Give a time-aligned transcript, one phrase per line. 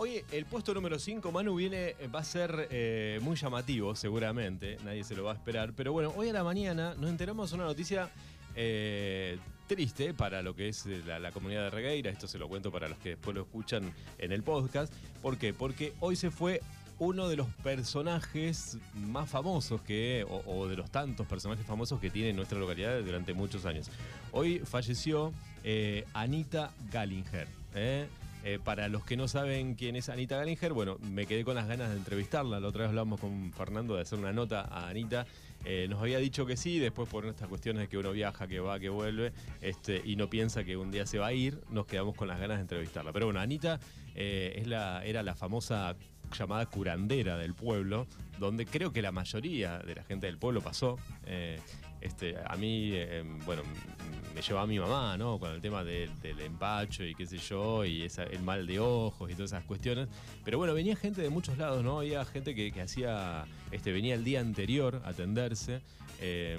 [0.00, 4.76] Hoy el puesto número 5, Manu, viene, va a ser eh, muy llamativo, seguramente.
[4.84, 5.72] Nadie se lo va a esperar.
[5.74, 8.08] Pero bueno, hoy a la mañana nos enteramos de una noticia
[8.54, 12.12] eh, triste para lo que es la, comunidad de Regueira.
[12.12, 14.94] Esto se lo cuento para los que después lo escuchan en el podcast.
[15.20, 15.52] ¿Por qué?
[15.52, 16.60] Porque hoy se fue
[17.00, 22.32] uno de los personajes más famosos que, o, de los tantos personajes famosos que tiene
[22.34, 23.90] nuestra localidad durante muchos años.
[24.30, 25.32] Hoy falleció
[25.64, 27.48] eh, Anita Gallinger.
[27.74, 28.06] ¿eh?
[28.44, 31.66] Eh, para los que no saben quién es Anita Gallinger, bueno, me quedé con las
[31.66, 32.60] ganas de entrevistarla.
[32.60, 35.26] La otra vez hablamos con Fernando de hacer una nota a Anita.
[35.64, 38.60] Eh, nos había dicho que sí, después por estas cuestiones de que uno viaja, que
[38.60, 41.86] va, que vuelve, este, y no piensa que un día se va a ir, nos
[41.86, 43.12] quedamos con las ganas de entrevistarla.
[43.12, 43.80] Pero bueno, Anita
[44.14, 45.96] eh, es la, era la famosa
[46.38, 48.06] llamada curandera del pueblo,
[48.38, 50.96] donde creo que la mayoría de la gente del pueblo pasó.
[52.00, 53.62] Este, a mí, eh, bueno,
[54.34, 55.38] me llevaba mi mamá, ¿no?
[55.38, 59.30] Con el tema de- del empacho y qué sé yo, y el mal de ojos
[59.30, 60.08] y todas esas cuestiones.
[60.44, 61.98] Pero bueno, venía gente de muchos lados, ¿no?
[62.00, 65.80] Había gente que, hacía, este, venía el día anterior a atenderse.
[66.20, 66.58] eh,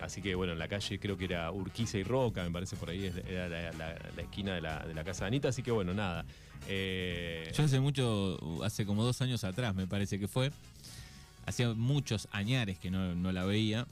[0.00, 2.90] así que bueno, en la calle creo que era Urquiza y Roca, me parece por
[2.90, 5.48] ahí era la esquina de la, de la casa de Anita.
[5.48, 6.24] Así que bueno, nada.
[6.68, 10.50] Eh, Yo hace mucho, hace como dos años atrás me parece que fue,
[11.46, 13.86] hacía muchos añares que no, no la veía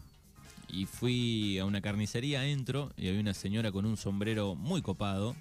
[0.68, 5.36] y fui a una carnicería, entro y había una señora con un sombrero muy copado,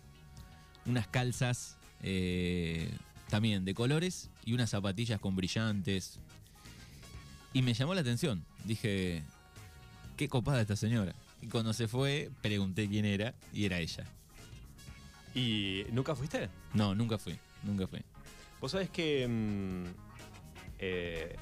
[0.86, 2.90] unas calzas eh,
[3.30, 6.20] también de colores y unas zapatillas con brillantes.
[7.54, 9.24] Y me llamó la atención, dije,
[10.18, 11.16] qué copada esta señora.
[11.42, 14.06] Y cuando se fue, pregunté quién era y era ella.
[15.34, 16.50] ¿Y nunca fuiste?
[16.74, 18.02] No, nunca fui, nunca fui.
[18.62, 19.28] Vos sabés que.
[19.28, 19.84] mm,
[20.80, 21.36] eh,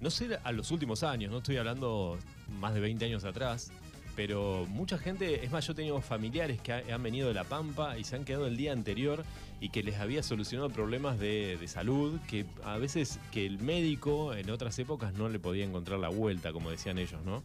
[0.00, 2.18] no sé a los últimos años, no estoy hablando
[2.58, 3.70] más de 20 años atrás,
[4.16, 7.44] pero mucha gente, es más, yo he tenido familiares que ha- han venido de La
[7.44, 9.24] Pampa y se han quedado el día anterior
[9.60, 14.34] y que les había solucionado problemas de, de salud que a veces que el médico
[14.34, 17.42] en otras épocas no le podía encontrar la vuelta, como decían ellos, ¿no?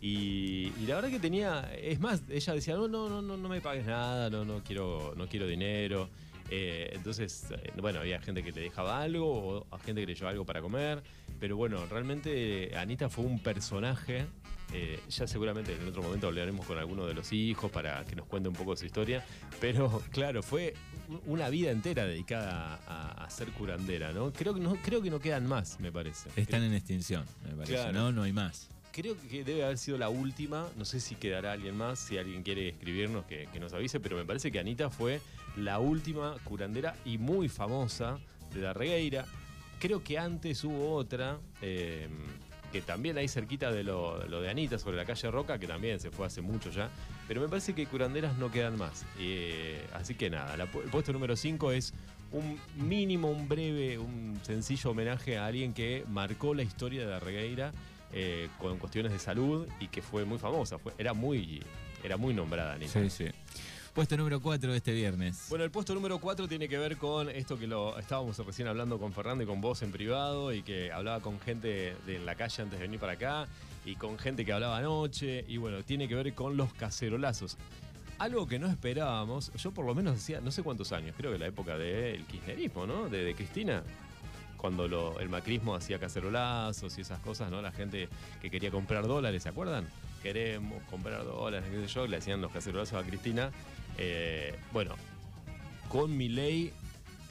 [0.00, 3.60] Y, y la verdad que tenía, es más, ella decía, no, no, no, no me
[3.60, 6.08] pagues nada, no, no quiero, no quiero dinero.
[6.50, 10.14] Eh, entonces, eh, bueno, había gente que le dejaba algo o a gente que le
[10.14, 11.02] llevaba algo para comer.
[11.38, 14.26] Pero bueno, realmente Anita fue un personaje.
[14.72, 18.26] eh, ya seguramente en otro momento hablaremos con alguno de los hijos para que nos
[18.26, 19.24] cuente un poco su historia.
[19.60, 20.74] Pero claro, fue
[21.26, 24.32] una vida entera dedicada a, a ser curandera, ¿no?
[24.32, 26.28] Creo que no, creo que no quedan más, me parece.
[26.36, 27.72] Están en extinción, me parece.
[27.74, 27.92] Claro.
[27.92, 28.68] No, no hay más.
[28.92, 30.68] Creo que debe haber sido la última.
[30.76, 31.98] No sé si quedará alguien más.
[31.98, 34.00] Si alguien quiere escribirnos, que, nos avise.
[34.00, 35.20] Pero me parece que Anita fue
[35.56, 38.18] la última curandera y muy famosa
[38.52, 39.24] de la regueira.
[39.78, 41.38] Creo que antes hubo otra.
[41.62, 42.08] eh,
[42.72, 46.10] que también ahí cerquita de lo, de Anita, sobre la calle Roca, que también se
[46.10, 46.90] fue hace mucho ya.
[47.26, 49.04] Pero me parece que curanderas no quedan más.
[49.18, 51.94] Eh, así que nada, el puesto número 5 es
[52.32, 57.20] un mínimo, un breve, un sencillo homenaje a alguien que marcó la historia de la
[57.20, 57.72] regueira
[58.12, 60.78] eh, con cuestiones de salud y que fue muy famosa.
[60.78, 61.62] Fue, era, muy,
[62.02, 62.92] era muy nombrada, Anita.
[62.92, 63.26] Sí, sí.
[63.98, 65.46] Puesto número 4 de este viernes.
[65.48, 68.98] Bueno, el puesto número 4 tiene que ver con esto que lo estábamos recién hablando
[68.98, 72.62] con Fernando y con vos en privado y que hablaba con gente de la calle
[72.62, 73.48] antes de venir para acá
[73.84, 77.56] y con gente que hablaba anoche y bueno, tiene que ver con los cacerolazos.
[78.18, 81.38] Algo que no esperábamos, yo por lo menos decía, no sé cuántos años, creo que
[81.38, 83.08] la época del kirchnerismo, ¿no?
[83.08, 83.82] De, de Cristina,
[84.58, 87.62] cuando lo- el macrismo hacía cacerolazos y esas cosas, ¿no?
[87.62, 88.08] La gente
[88.42, 89.86] que quería comprar dólares, ¿se acuerdan?
[90.22, 93.50] Queremos comprar dólares, qué sé yo, le hacían los cacerolazos a Cristina.
[93.96, 94.94] Eh, bueno,
[95.88, 96.72] con mi ley,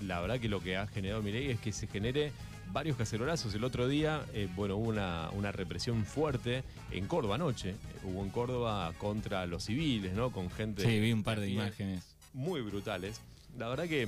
[0.05, 2.31] la verdad que lo que ha generado mi ley es que se genere
[2.71, 3.53] varios cacerolazos.
[3.53, 7.71] El otro día, eh, bueno, hubo una, una represión fuerte en Córdoba anoche.
[7.71, 10.31] Eh, Hubo en Córdoba contra los civiles, ¿no?
[10.31, 10.83] Con gente.
[10.83, 12.15] Sí, vi un par de imágenes.
[12.33, 13.19] Muy brutales.
[13.57, 14.07] La verdad que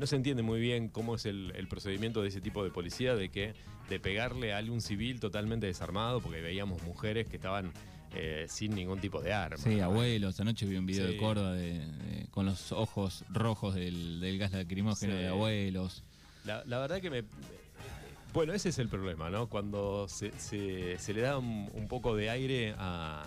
[0.00, 3.14] no se entiende muy bien cómo es el, el procedimiento de ese tipo de policía,
[3.14, 3.52] de que
[3.88, 7.70] de pegarle a algún civil totalmente desarmado, porque veíamos mujeres que estaban
[8.14, 9.58] eh, sin ningún tipo de arma.
[9.58, 10.40] Sí, abuelos.
[10.40, 11.12] Anoche vi un video Sí.
[11.12, 15.18] de Córdoba de- de- con los ojos rojos del, del gas lacrimógeno Sí.
[15.20, 16.02] de abuelos.
[16.44, 17.22] La, la verdad que me.
[18.32, 19.48] Bueno, ese es el problema, ¿no?
[19.48, 23.24] Cuando se, se- se le da un, un poco de aire a,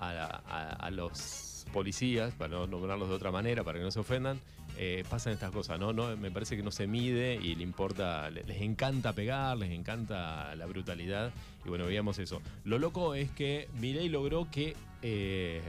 [0.00, 4.00] a, a- a los policías, para no nombrarlos de otra manera, para que no se
[4.00, 4.40] ofendan,
[4.84, 5.92] eh, pasan estas cosas, ¿no?
[5.92, 9.70] no Me parece que no se mide y le importa, le- les encanta pegar, les
[9.70, 11.32] encanta la brutalidad.
[11.64, 12.40] Y bueno, veíamos eso.
[12.64, 14.74] Lo loco es que Milei logró que.
[15.02, 15.60] eh,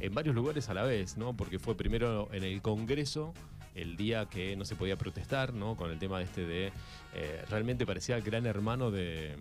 [0.00, 1.34] en varios lugares a la vez, ¿no?
[1.34, 3.34] Porque fue primero en el Congreso,
[3.74, 5.76] el día que no se podía protestar, ¿no?
[5.76, 6.72] Con el tema este de.
[7.14, 9.36] eh, realmente parecía el gran hermano de,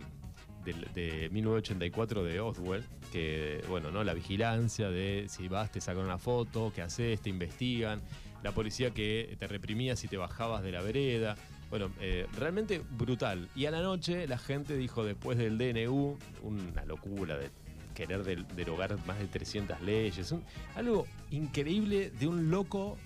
[0.66, 4.04] de, de 1984 de Oswald, que, bueno, ¿no?
[4.04, 8.02] La vigilancia de si vas, te sacan una foto, qué haces, te investigan.
[8.44, 11.36] La policía que te reprimía si te bajabas de la vereda.
[11.70, 13.50] Bueno, eh, realmente brutal.
[13.56, 17.52] Y a la noche la gente dijo después del DNU, una locura de
[17.94, 18.24] querer
[18.56, 20.34] derogar más de 300 leyes,
[20.76, 22.98] algo increíble de un loco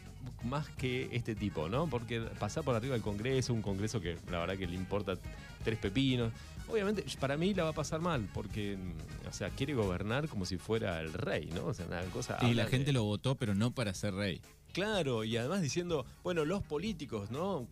[0.44, 1.88] más que este tipo, ¿no?
[1.88, 5.16] Porque pasar por arriba del Congreso, un Congreso que la verdad que le importa
[5.64, 6.32] tres pepinos.
[6.70, 10.46] Obviamente, para mí la va a pasar mal, porque, mm, o sea, quiere gobernar como
[10.46, 11.66] si fuera el rey, ¿no?
[11.66, 12.38] O sea, una cosa.
[12.42, 14.42] Y la gente lo votó, pero no para ser rey.
[14.74, 17.68] Claro, y además diciendo, bueno, los políticos, ¿no?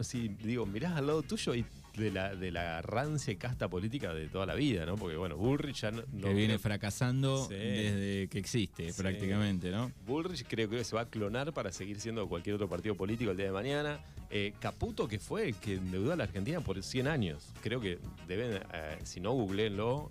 [0.00, 1.66] si digo, mirás al lado tuyo y
[1.96, 4.96] de la, de la rancia casta política de toda la vida, ¿no?
[4.96, 6.02] Porque, bueno, Bullrich ya no.
[6.02, 9.90] que viene fracasando desde que existe, prácticamente, ¿no?
[10.06, 13.36] Bullrich creo que se va a clonar para seguir siendo cualquier otro partido político el
[13.36, 14.00] día de mañana.
[14.30, 17.52] Eh, Caputo, que fue el que endeudó a la Argentina por 100 años.
[17.62, 20.10] Creo que deben, eh, si no, googleenlo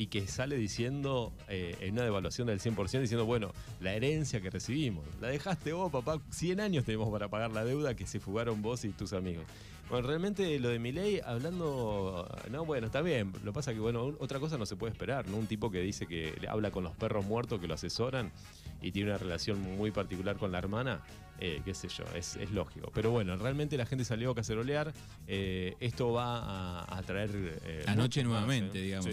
[0.00, 4.48] y que sale diciendo eh, en una devaluación del 100%, diciendo, bueno, la herencia que
[4.48, 8.62] recibimos, la dejaste vos, papá, 100 años tenemos para pagar la deuda que se fugaron
[8.62, 9.44] vos y tus amigos.
[9.90, 14.16] Bueno, realmente lo de mi ley, hablando, no, bueno, está bien, lo pasa que, bueno,
[14.20, 15.36] otra cosa no se puede esperar, ¿no?
[15.36, 18.32] Un tipo que dice que habla con los perros muertos que lo asesoran
[18.82, 21.02] y tiene una relación muy particular con la hermana,
[21.42, 22.90] eh, qué sé yo, es, lógico.
[22.94, 24.92] Pero bueno, realmente la gente salió a cacerolear.
[25.26, 27.30] Eh, esto va a, traer.
[27.64, 29.08] Eh, Anoche nuevamente, digamos.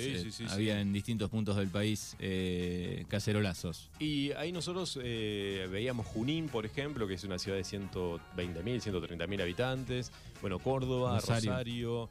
[0.49, 2.17] había en distintos puntos del país
[3.07, 3.89] cacerolazos.
[3.99, 10.11] Y ahí nosotros veíamos Junín, por ejemplo, que es una ciudad de 120.000, 130.000 habitantes.
[10.41, 12.09] Bueno, Córdoba, Rosario,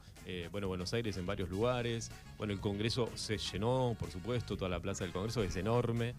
[0.51, 2.11] bueno, Buenos Aires en varios lugares.
[2.39, 6.15] Bueno, el Congreso se llenó, por supuesto, toda la plaza del Congreso es enorme.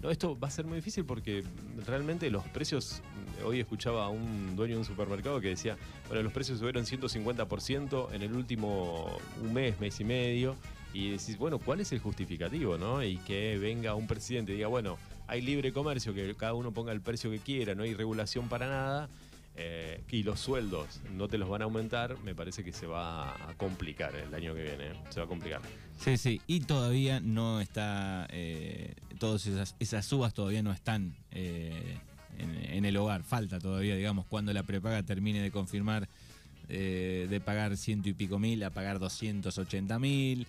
[0.00, 1.44] No, esto va a ser muy difícil porque
[1.86, 3.02] realmente los precios precios,
[3.44, 5.76] hoy escuchaba a un dueño de un supermercado que decía,
[6.06, 10.56] bueno, los precios subieron 150% en el último un mes, mes y medio,
[10.94, 13.02] y decís, bueno, ¿cuál es el justificativo, no?
[13.02, 16.92] Y que venga un presidente y diga, bueno, hay libre comercio, que cada uno ponga
[16.92, 19.08] el precio que quiera, no hay regulación para nada,
[19.56, 23.34] eh, y los sueldos no te los van a aumentar, me parece que se va
[23.48, 24.92] a complicar el año que viene.
[25.10, 25.60] Se va a complicar.
[25.98, 31.98] Sí, sí, y todavía no está, eh, todas esas, esas subas todavía no están eh,
[32.38, 33.22] en, el hogar.
[33.22, 36.08] Falta todavía, digamos, cuando la prepaga termine de confirmar
[36.68, 40.46] eh, de pagar ciento y pico mil a pagar 280 mil.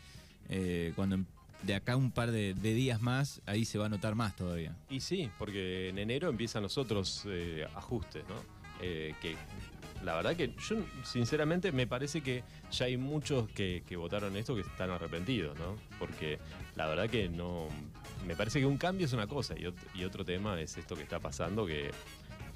[0.50, 1.20] Eh, cuando
[1.64, 4.76] de acá un par de, días más, ahí se va a notar más todavía.
[4.90, 8.63] Y sí, porque en enero empiezan los otros eh, ajustes, ¿no?
[9.22, 9.36] Que
[10.04, 14.62] la verdad que yo, sinceramente, me parece que ya hay muchos que, votaron esto que
[14.62, 15.76] están arrepentidos, ¿no?
[15.98, 16.40] Porque
[16.76, 17.68] la verdad que no
[18.28, 21.20] me parece que un cambio es una cosa y, otro tema es esto que está
[21.20, 21.92] pasando que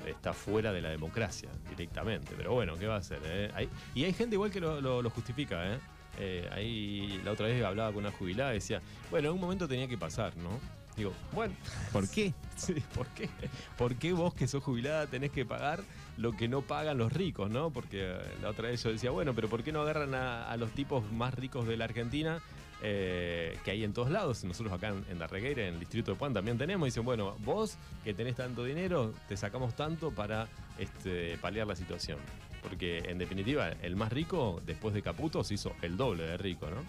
[0.05, 2.33] está fuera de la democracia directamente.
[2.35, 3.19] Pero bueno, ¿qué va a hacer?
[3.23, 3.69] Eh?
[3.95, 5.73] y hay gente igual que lo, justifica.
[5.73, 5.79] ¿eh?
[6.19, 6.49] ¿eh?
[6.51, 9.87] ahí la otra vez hablaba con una jubilada y decía, bueno, en un momento tenía
[9.87, 10.59] que pasar, ¿no?
[10.97, 11.53] Digo, bueno,
[11.93, 12.33] ¿por qué?
[12.55, 13.29] sí, ¿por qué?
[13.77, 15.83] ¿Por qué vos que sos jubilada tenés que pagar
[16.17, 17.69] lo que no pagan los ricos, ¿no?
[17.69, 21.09] Porque la otra vez yo decía, bueno, pero ¿por qué no agarran a los tipos
[21.11, 22.41] más ricos de la Argentina
[22.83, 24.43] eh, que hay en todos lados.
[24.43, 26.85] Nosotros acá en, en Darregueira, en el distrito de Puan, también tenemos.
[26.85, 30.47] Dicen, bueno, vos que tenés tanto dinero, te sacamos tanto para
[30.77, 32.19] este, paliar la situación.
[32.61, 36.67] Porque en definitiva, el más rico, después de Caputo, se hizo el doble de rico,
[36.69, 36.83] ¿no?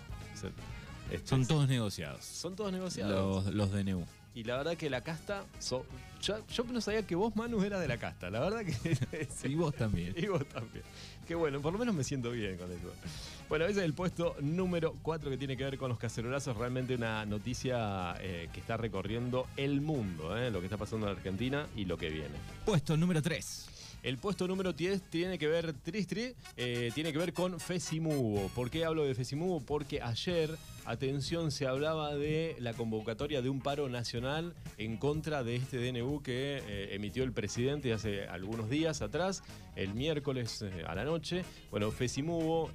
[1.10, 2.25] Este, son todos negociados.
[2.25, 3.46] Son todos negociados.
[3.46, 4.05] Los, los DNU.
[4.34, 5.44] Y la verdad que la casta.
[6.22, 8.31] yo, no sabía que vos, Manu, eras de la casta.
[8.31, 9.28] La verdad que.
[9.49, 10.14] y vos también.
[10.16, 10.84] Y vos también.
[11.26, 12.92] Qué bueno, por lo menos me siento bien con eso.
[13.49, 16.56] Bueno, ese es el puesto número 4 que tiene que ver con los cacerolazos.
[16.56, 21.16] Realmente una noticia eh, que está recorriendo el mundo, eh, lo que está pasando en
[21.16, 22.37] Argentina y lo que viene.
[22.64, 23.68] Puesto número 3.
[24.02, 28.49] El puesto número 10 tiene que ver, Tristri, eh, tiene que ver con Fesimubo.
[28.54, 29.61] ¿Por qué hablo de Fesimubo?
[29.61, 30.56] Porque ayer,
[30.88, 36.23] atención, se hablaba de la convocatoria de un paro nacional en contra de este DNU
[36.23, 39.42] que eh, emitió el presidente hace algunos días atrás,
[39.76, 41.45] el miércoles eh, a la noche.
[41.71, 42.71] Bueno, Fesimubo,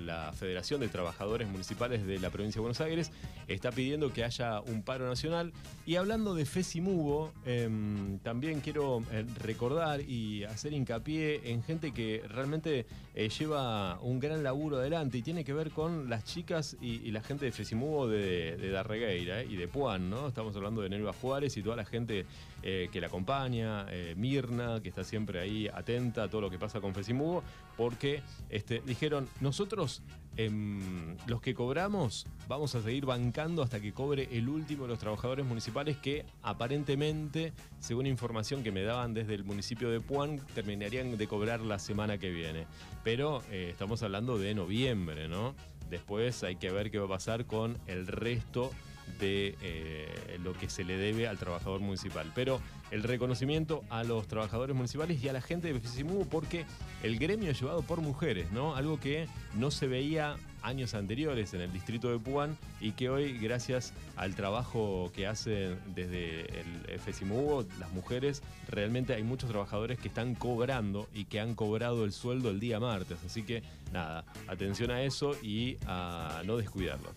[0.00, 3.12] la Federación de Trabajadores Municipales de la Provincia de Buenos Aires,
[3.48, 5.52] está pidiendo que haya un paro nacional.
[5.84, 9.02] Y hablando de Fesimubo, em, también quiero
[9.42, 15.22] recordar y hacer hincapié en gente que realmente eh, lleva un gran laburo adelante y
[15.22, 19.48] tiene que ver con las chicas y, la gente de Fesimubo de, de Darregueira eh,
[19.50, 20.28] y de Puan, ¿no?
[20.28, 22.24] Estamos hablando de Nelva Juárez y toda la gente
[22.62, 26.80] eh, que la acompaña, Mirna, que está siempre ahí atenta a todo lo que pasa
[26.80, 27.42] con Fesimubo,
[27.76, 30.02] porque este, dijeron, nosotros
[30.38, 34.98] Em, los que cobramos vamos a seguir bancando hasta que cobre el último de los
[34.98, 41.16] trabajadores municipales que aparentemente, según información que me daban desde el municipio de Puan, terminarían
[41.16, 42.66] de cobrar la semana que viene.
[43.02, 45.54] Pero eh, estamos hablando de noviembre, ¿no?
[45.90, 48.70] Después hay que ver qué va a pasar con el resto
[49.18, 52.30] de eh, lo que se le debe al trabajador municipal.
[52.34, 52.60] Pero
[52.90, 56.64] el reconocimiento a los trabajadores municipales y a la gente de FESIMUGO porque
[57.02, 58.76] el gremio es llevado por mujeres, ¿no?
[58.76, 63.38] Algo que no se veía años anteriores en el distrito de Puan y que hoy,
[63.38, 70.08] gracias al trabajo que hacen desde el FESIMUGO, las mujeres, realmente hay muchos trabajadores que
[70.08, 73.18] están cobrando y que han cobrado el sueldo el día martes.
[73.24, 77.10] Así que nada, atención a eso y a no descuidarlo.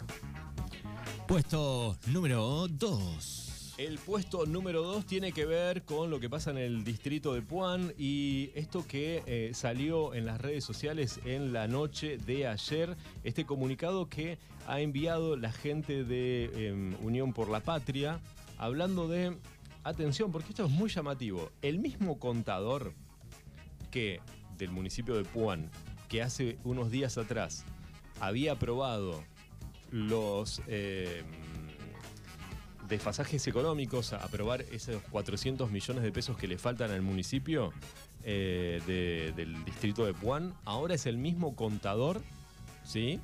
[1.29, 3.75] Puesto número 2.
[3.77, 7.43] El puesto número 2 tiene que ver con lo que pasa en el distrito de
[7.43, 12.97] Puan y esto que eh, salió en las redes sociales en la noche de ayer,
[13.23, 18.19] este comunicado que ha enviado la gente de em, Unión por la Patria,
[18.57, 19.37] hablando de,
[19.83, 22.95] atención, porque esto es muy llamativo, el mismo contador
[23.91, 24.19] que
[24.57, 25.69] del municipio de Puan,
[26.07, 27.65] que hace unos días atrás
[28.19, 29.23] había aprobado
[29.91, 30.61] los...
[30.67, 31.25] Em,
[32.89, 37.71] desfasajes económicos, a aprobar esos 400 millones de pesos que le faltan al municipio
[38.23, 42.21] eh, del distrito de Puan, ahora es el mismo contador,
[42.83, 43.19] ¿sí?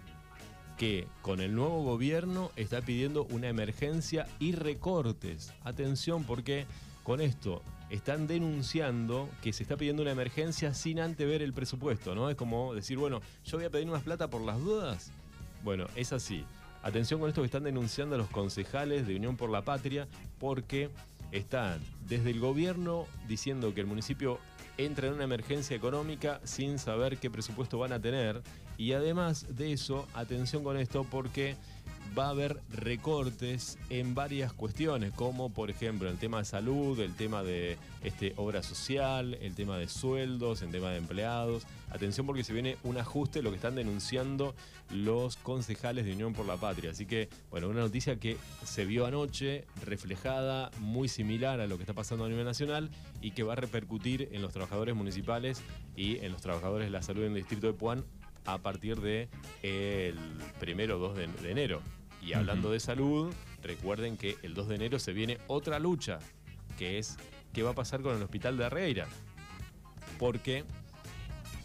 [0.78, 5.54] que con el nuevo gobierno está pidiendo una emergencia y recortes.
[5.64, 6.66] Atención porque
[7.04, 12.14] con esto están denunciando que se está pidiendo una emergencia sin antes ver el presupuesto,
[12.14, 12.30] ¿no?
[12.30, 15.12] Es como decir, bueno, yo voy a pedir más plata por las dudas.
[15.66, 16.46] Bueno, es así.
[16.84, 20.08] Atención con esto que están denunciando a los concejales de Unión por la Patria
[20.38, 20.92] porque
[21.32, 24.38] están desde el gobierno diciendo que el municipio
[24.78, 28.44] entra en una emergencia económica sin saber qué presupuesto van a tener
[28.78, 31.56] y además de eso, atención con esto porque
[32.18, 37.14] va a haber recortes en varias cuestiones, como por ejemplo el tema de salud, el
[37.16, 41.64] tema de este, obra social, el tema de sueldos, el tema de empleados.
[41.90, 44.56] Atención porque se viene un ajuste, lo que están denunciando
[44.92, 46.92] los concejales de Unión por la Patria.
[46.92, 51.84] Así que, bueno, una noticia que se vio anoche, reflejada, muy similar a lo que
[51.84, 52.90] está pasando a nivel nacional
[53.22, 55.62] y que va a repercutir en los trabajadores municipales
[55.96, 58.06] y en los trabajadores de la salud en el distrito de Puan
[58.46, 59.30] a partir de
[59.64, 60.18] el
[60.60, 61.82] primero 2 de enero.
[62.22, 66.20] Y hablando de salud, recuerden que el 2 de enero se viene otra lucha,
[66.78, 67.18] que es
[67.54, 69.08] qué va a pasar con el hospital de Arreira.
[70.18, 70.64] Porque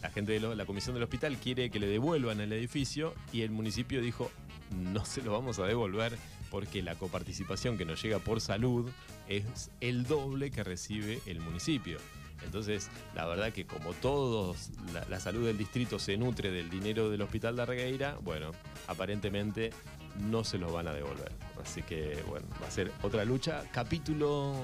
[0.03, 3.51] la gente de la comisión del hospital quiere que le devuelvan el edificio y el
[3.51, 4.31] municipio dijo,
[4.71, 6.17] no se lo vamos a devolver
[6.51, 8.91] porque la coparticipación que nos llega por salud
[9.29, 11.99] es el doble que recibe el municipio.
[12.45, 14.71] Entonces, la verdad que como todos,
[15.09, 18.53] la, salud del distrito se nutre del dinero del hospital de Arregueira, bueno,
[18.87, 19.71] aparentemente
[20.19, 21.33] no se los van a devolver.
[21.63, 23.63] Así que, bueno, va a ser otra lucha.
[23.73, 24.55] Capítulo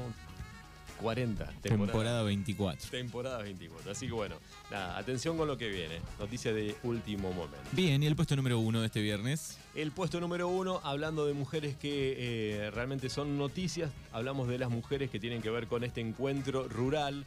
[1.00, 1.46] 40.
[1.62, 2.90] Temporada, 24.
[2.90, 3.92] Temporada 24.
[3.92, 4.36] Así que bueno,
[4.70, 6.00] nada, atención con lo que viene.
[6.18, 7.68] Noticia de último momento.
[7.72, 9.58] Bien, ¿y el puesto número uno de este viernes?
[9.74, 14.70] El puesto número uno, hablando de mujeres que eh, realmente son noticias, hablamos de las
[14.70, 17.24] mujeres que tienen que ver con este encuentro rural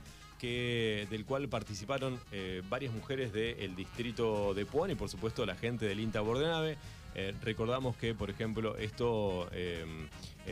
[0.48, 5.86] del cual participaron eh, varias mujeres del distrito de Puan y por supuesto la gente
[5.86, 6.78] del INTA Bordenave.
[7.16, 9.86] Eh, recordamos que, por ejemplo, esto eh,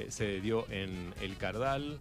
[0.09, 1.97] se dio en El Cardal,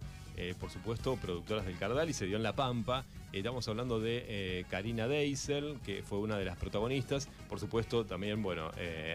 [0.59, 3.05] por supuesto, productoras del Cardal, y se dio en La Pampa.
[3.33, 7.27] Estamos hablando de Karina Deisel, que fue una de las protagonistas.
[7.49, 8.69] Por supuesto, también, bueno,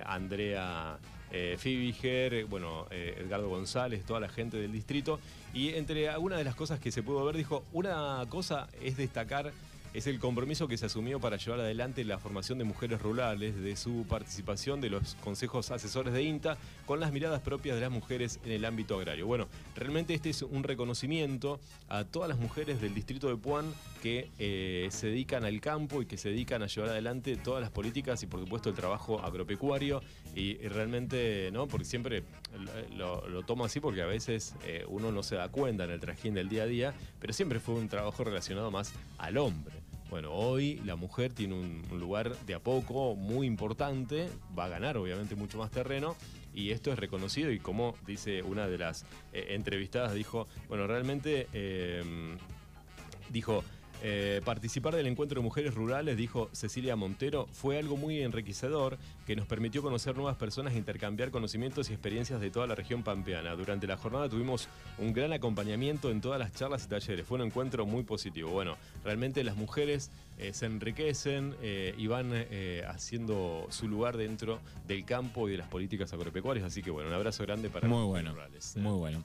[0.05, 0.99] Andrea
[1.33, 5.19] eh, Fibiger, bueno, eh, Edgardo González, toda la gente del distrito.
[5.55, 9.53] Y entre algunas de las cosas que se pudo ver, dijo, una cosa es destacar
[9.95, 13.77] es el compromiso que se asumió para llevar adelante la formación de mujeres rurales, de
[13.77, 16.57] su participación de los consejos asesores de INTA,
[16.87, 19.27] con las miradas propias de las mujeres en el ámbito agrario.
[19.27, 23.73] Bueno, realmente este es un reconocimiento a todas las mujeres del distrito de Puan
[24.03, 27.71] que eh, se dedican al campo y que se dedican a llevar adelante todas las
[27.71, 30.03] políticas y por supuesto el trabajo agropecuario
[30.35, 31.69] y, realmente, ¿no?
[31.69, 32.25] Porque siempre
[32.97, 36.35] lo, tomo así porque a veces eh, uno no se da cuenta en el trajín
[36.35, 39.82] del día a día, pero siempre fue un trabajo relacionado más al hombre.
[40.13, 44.99] Bueno, hoy la mujer tiene un, lugar de a poco muy importante, va a ganar
[44.99, 46.17] obviamente mucho más terreno
[46.53, 51.49] y esto es reconocido y como dice una de las eh, entrevistadas, dijo, bueno, realmente
[51.55, 52.37] eh,
[53.31, 53.65] dijo,
[54.05, 59.37] eh, participar del encuentro de mujeres rurales, dijo Cecilia Montero, fue algo muy enriquecedor que
[59.37, 63.55] nos permitió conocer nuevas personas e intercambiar conocimientos y experiencias de toda la región pampeana.
[63.55, 64.69] Durante la jornada tuvimos
[64.99, 67.25] un gran acompañamiento en todas las charlas y talleres.
[67.25, 68.51] Fue un encuentro muy positivo.
[68.51, 72.33] Bueno, realmente las mujeres eh, se enriquecen eh, y van
[72.89, 76.67] haciendo su lugar dentro del campo y de las políticas agropecuarias.
[76.67, 78.77] Así que bueno, un abrazo grande para muy bueno, rurales.
[78.77, 79.21] Muy bueno.